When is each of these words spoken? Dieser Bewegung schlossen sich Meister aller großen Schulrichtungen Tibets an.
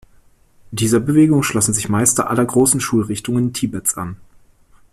Dieser 0.71 0.99
Bewegung 0.99 1.43
schlossen 1.43 1.75
sich 1.75 1.87
Meister 1.87 2.27
aller 2.31 2.43
großen 2.43 2.81
Schulrichtungen 2.81 3.53
Tibets 3.53 3.97
an. 3.97 4.17